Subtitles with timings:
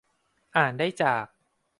[0.57, 1.25] อ่านได้จาก